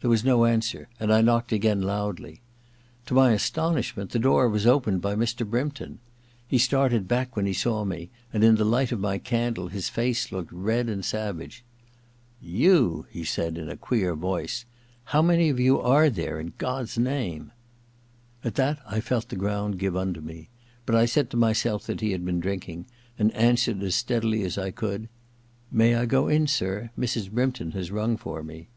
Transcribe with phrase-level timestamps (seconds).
[0.00, 2.40] There was no answer, and I knocked again, loudly.
[3.06, 5.44] To my astonishment the door was opened by Mr.
[5.44, 5.98] Brympton.
[6.46, 9.88] He started back when he saw me, and in the light of my candle his
[9.88, 11.64] face looked red and savage.
[12.02, 13.06] * Tou?
[13.08, 14.66] * he said, in a queer voice.
[14.86, 17.50] * How many of you are therCy in God's name?'
[18.44, 20.48] At that I felt the ground give under me;
[20.86, 22.86] but I said to myself that he had been drinking,
[23.18, 25.08] and answered as steadily as I could:^
[25.72, 26.90] May I go in, sir?
[26.96, 27.32] Mrs.
[27.32, 28.68] Brympton has rung for me.'